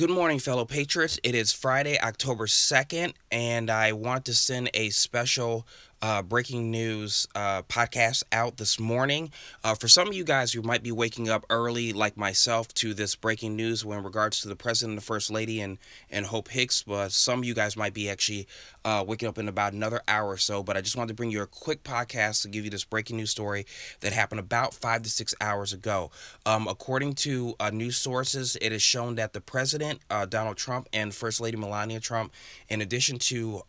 [0.00, 1.20] Good morning, fellow patriots.
[1.22, 5.66] It is Friday, October 2nd, and I want to send a special
[6.02, 9.30] uh, breaking news uh, podcast out this morning.
[9.62, 12.94] Uh, for some of you guys who might be waking up early, like myself, to
[12.94, 15.78] this breaking news in regards to the president the first lady and,
[16.10, 18.46] and Hope Hicks, but some of you guys might be actually
[18.84, 20.62] uh, waking up in about another hour or so.
[20.62, 23.16] But I just wanted to bring you a quick podcast to give you this breaking
[23.18, 23.66] news story
[24.00, 26.10] that happened about five to six hours ago.
[26.46, 30.88] Um, according to uh, news sources, it is shown that the president, uh, Donald Trump,
[30.92, 32.32] and First Lady Melania Trump,
[32.68, 33.62] in addition to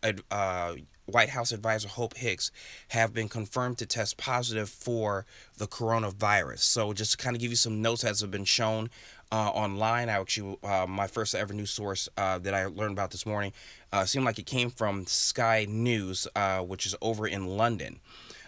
[1.06, 2.50] White House advisor Hope Hicks
[2.88, 5.26] have been confirmed to test positive for
[5.58, 6.60] the coronavirus.
[6.60, 8.90] So, just to kind of give you some notes as have been shown
[9.30, 13.10] uh, online, I actually uh, my first ever news source uh, that I learned about
[13.10, 13.52] this morning
[13.92, 18.00] uh, seemed like it came from Sky News, uh, which is over in London.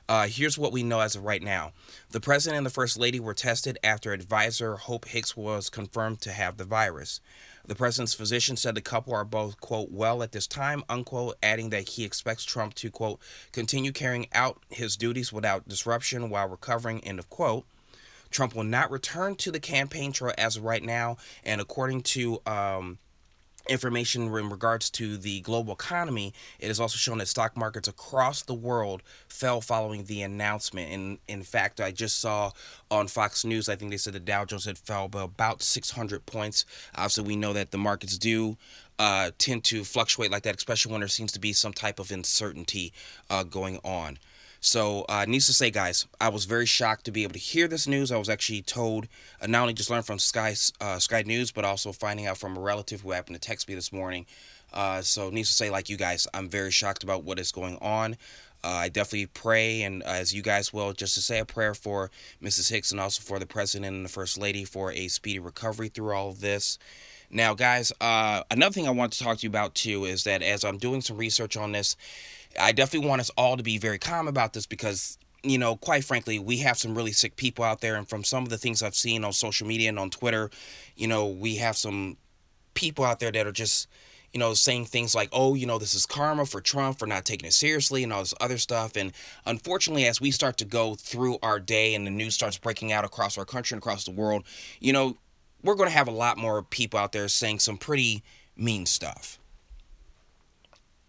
[0.08, 1.72] Uh, here's what we know as of right now.
[2.10, 6.32] The president and the first lady were tested after advisor Hope Hicks was confirmed to
[6.32, 7.20] have the virus.
[7.66, 11.70] The president's physician said the couple are both, quote, well at this time, unquote, adding
[11.70, 13.18] that he expects Trump to, quote,
[13.52, 17.64] continue carrying out his duties without disruption while recovering, end of quote.
[18.30, 21.16] Trump will not return to the campaign trail as of right now.
[21.44, 22.98] And according to um,
[23.68, 28.42] information in regards to the global economy, it has also shown that stock markets across
[28.42, 30.92] the world fell following the announcement.
[30.92, 32.52] And in fact, I just saw
[32.90, 36.26] on Fox News, I think they said the Dow Jones had fell by about 600
[36.26, 36.64] points.
[36.94, 38.56] Obviously, we know that the markets do
[38.98, 42.10] uh, tend to fluctuate like that, especially when there seems to be some type of
[42.10, 42.92] uncertainty
[43.30, 44.18] uh, going on.
[44.66, 47.68] So, uh, needs to say, guys, I was very shocked to be able to hear
[47.68, 48.10] this news.
[48.10, 49.08] I was actually told,
[49.42, 52.56] uh, not only just learned from Sky uh, Sky News, but also finding out from
[52.56, 54.24] a relative who happened to text me this morning.
[54.72, 57.76] Uh, so, needs to say, like you guys, I'm very shocked about what is going
[57.82, 58.14] on.
[58.64, 62.10] Uh, I definitely pray, and as you guys will, just to say a prayer for
[62.42, 62.70] Mrs.
[62.70, 66.14] Hicks and also for the president and the first lady for a speedy recovery through
[66.14, 66.78] all of this.
[67.30, 70.42] Now, guys, uh, another thing I want to talk to you about too is that
[70.42, 71.96] as I'm doing some research on this,
[72.60, 76.04] I definitely want us all to be very calm about this because you know, quite
[76.04, 78.82] frankly, we have some really sick people out there, and from some of the things
[78.82, 80.50] I've seen on social media and on Twitter,
[80.96, 82.16] you know, we have some
[82.72, 83.86] people out there that are just,
[84.32, 87.24] you know, saying things like, oh, you know, this is karma for Trump for not
[87.24, 88.96] taking it seriously and all this other stuff.
[88.96, 89.12] And
[89.44, 93.04] unfortunately, as we start to go through our day and the news starts breaking out
[93.04, 94.44] across our country and across the world,
[94.80, 95.18] you know,
[95.64, 98.22] we're going to have a lot more people out there saying some pretty
[98.56, 99.40] mean stuff.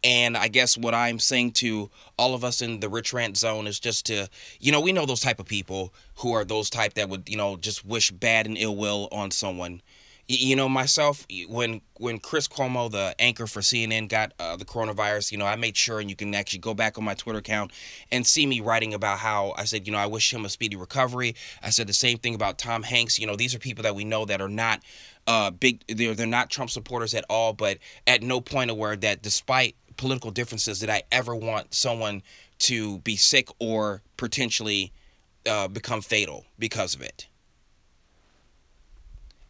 [0.03, 3.65] And I guess what I'm saying to all of us in the rich rant zone
[3.65, 4.29] is just to,
[4.59, 7.37] you know, we know those type of people who are those type that would, you
[7.37, 9.81] know, just wish bad and ill will on someone.
[10.27, 15.31] You know, myself, when when Chris Cuomo, the anchor for CNN, got uh, the coronavirus,
[15.31, 17.71] you know, I made sure, and you can actually go back on my Twitter account
[18.11, 20.75] and see me writing about how I said, you know, I wish him a speedy
[20.75, 21.35] recovery.
[21.61, 23.19] I said the same thing about Tom Hanks.
[23.19, 24.81] You know, these are people that we know that are not
[25.27, 29.21] uh, big, they're, they're not Trump supporters at all, but at no point aware that
[29.21, 32.23] despite political differences did I ever want someone
[32.59, 34.91] to be sick or potentially
[35.45, 37.27] uh, become fatal because of it.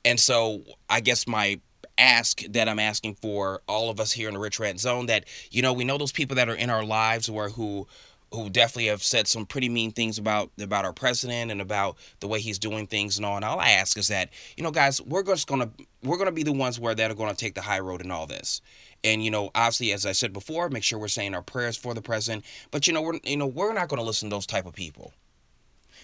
[0.06, 1.60] And so I guess my
[1.98, 5.26] ask that I'm asking for all of us here in the Rich Rant Zone that,
[5.52, 7.88] you know, we know those people that are in our lives or who
[8.34, 12.28] who definitely have said some pretty mean things about about our president and about the
[12.28, 13.36] way he's doing things and all.
[13.36, 15.72] And all I ask is that, you know, guys, we're just gonna
[16.04, 18.28] we're gonna be the ones where that are gonna take the high road in all
[18.28, 18.62] this.
[19.04, 21.94] And you know, obviously, as I said before, make sure we're saying our prayers for
[21.94, 22.46] the president.
[22.72, 25.14] But you know, we're you know we're not to listen to those type of people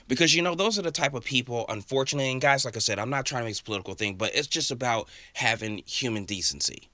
[0.08, 3.00] because you know those are the type of people unfortunately and guys like i said
[3.00, 6.90] i'm not trying to make this political thing but it's just about having human decency.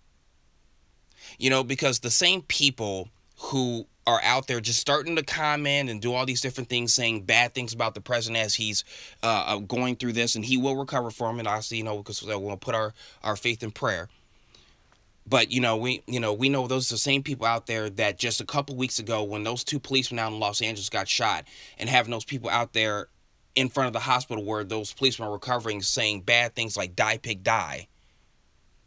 [1.38, 3.10] You know because the same people
[3.40, 7.24] who are out there just starting to comment and do all these different things saying
[7.24, 8.84] bad things about the president as he's
[9.22, 12.24] uh, uh going through this and he will recover from it obviously you know because
[12.24, 12.94] we'll put our
[13.24, 14.08] our faith in prayer
[15.28, 17.90] but you know, we you know we know those are the same people out there
[17.90, 21.08] that just a couple weeks ago, when those two policemen out in Los Angeles got
[21.08, 21.46] shot,
[21.78, 23.10] and having those people out there
[23.56, 27.18] in front of the hospital where those policemen are recovering, saying bad things like "die
[27.18, 27.88] pig die,"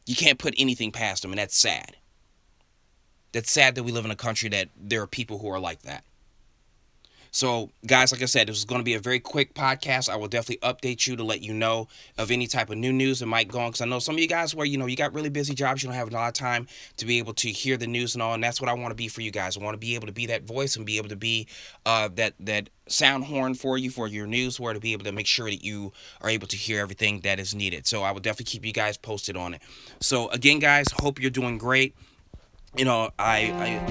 [0.07, 1.97] you can't put anything past them, and that's sad.
[3.33, 5.83] That's sad that we live in a country that there are people who are like
[5.83, 6.05] that.
[7.31, 10.09] So, guys, like I said, this is going to be a very quick podcast.
[10.09, 11.89] I will definitely update you to let you know
[12.19, 13.71] of any type of new news that might go on.
[13.71, 15.83] Because I know some of you guys where, you know, you got really busy jobs,
[15.83, 16.67] you don't have a lot of time
[16.97, 18.35] to be able to hear the news and all.
[18.35, 19.57] And that's what I want to be for you guys.
[19.57, 21.47] I want to be able to be that voice and be able to be
[21.87, 25.13] uh, that, that sound horn for you for your news where to be able to
[25.13, 27.87] make sure that you are able to hear everything that is needed.
[27.87, 29.63] So, I will definitely keep you guys posted on it.
[30.01, 31.95] So, again, guys, hope you're doing great
[32.77, 33.51] you know, I,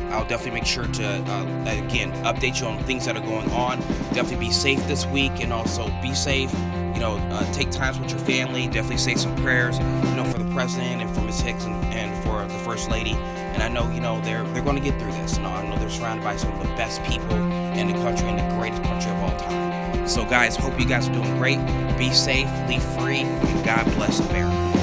[0.09, 3.49] I I'll definitely make sure to uh, again update you on things that are going
[3.51, 3.79] on.
[4.13, 6.51] Definitely be safe this week, and also be safe.
[6.93, 8.67] you know, uh, take times with your family.
[8.67, 11.39] Definitely say some prayers, you know, for the president and for Ms.
[11.39, 13.13] Hicks and, and for the first lady.
[13.13, 15.37] And I know, you know, they're they're going to get through this.
[15.37, 18.27] You know, I know they're surrounded by some of the best people in the country
[18.29, 20.07] and the greatest country of all time.
[20.07, 21.59] So, guys, hope you guys are doing great.
[21.97, 24.78] Be safe, leave free, and God bless America.